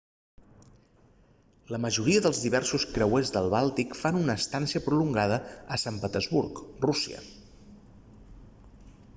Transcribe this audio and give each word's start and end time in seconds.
la 1.73 1.79
majoria 1.83 2.23
dels 2.27 2.39
diversos 2.45 2.85
creuers 2.95 3.33
del 3.37 3.51
bàltic 3.55 3.93
fan 3.99 4.19
una 4.23 4.37
estància 4.43 4.83
prolongada 4.89 5.39
a 5.77 5.79
sant 5.85 6.01
petersburg 6.07 6.65
rússia 6.91 7.21